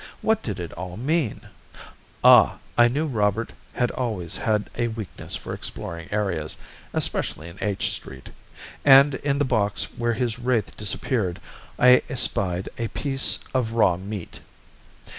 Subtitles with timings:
[0.23, 1.41] What did it all mean?
[2.23, 2.57] Ah!
[2.75, 6.57] I knew Robert had always had a weakness for exploring areas,
[6.91, 8.29] especially in H Street,
[8.83, 11.39] and in the box where his wraith disappeared
[11.77, 14.39] I espied a piece of raw meat!